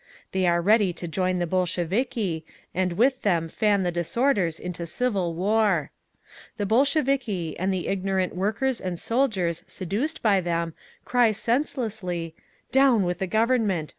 [0.31, 5.35] They are ready to join the Bolsheviki, and with them fan the disorders into civil
[5.35, 5.91] war.
[6.57, 10.73] "The Bolsheviki and the ignorant soldiers and workers seduced by them
[11.05, 12.33] cry senselessly:
[12.71, 13.89] 'Down with the Government!